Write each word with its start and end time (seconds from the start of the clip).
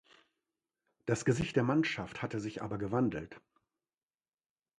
Das 1.05 1.25
Gesicht 1.25 1.55
der 1.57 1.61
Mannschaft 1.63 2.23
hatte 2.23 2.39
sich 2.39 2.63
aber 2.63 2.79
gewandelt. 2.79 3.39